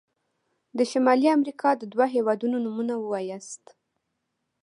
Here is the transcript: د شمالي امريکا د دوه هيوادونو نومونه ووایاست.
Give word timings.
د 0.77 0.79
شمالي 0.91 1.27
امريکا 1.37 1.69
د 1.77 1.83
دوه 1.93 2.05
هيوادونو 2.15 2.57
نومونه 2.65 2.93
ووایاست. 2.97 3.63